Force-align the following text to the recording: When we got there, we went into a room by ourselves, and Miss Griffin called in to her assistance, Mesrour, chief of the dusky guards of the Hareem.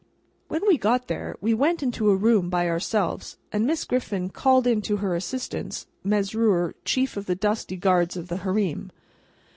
When 0.47 0.65
we 0.67 0.79
got 0.79 1.09
there, 1.09 1.35
we 1.41 1.53
went 1.53 1.83
into 1.83 2.09
a 2.09 2.15
room 2.15 2.49
by 2.49 2.67
ourselves, 2.67 3.37
and 3.51 3.67
Miss 3.67 3.83
Griffin 3.83 4.29
called 4.31 4.65
in 4.65 4.81
to 4.81 4.97
her 4.97 5.13
assistance, 5.13 5.85
Mesrour, 6.03 6.73
chief 6.83 7.17
of 7.17 7.27
the 7.27 7.35
dusky 7.35 7.77
guards 7.77 8.17
of 8.17 8.27
the 8.27 8.37
Hareem. 8.37 8.89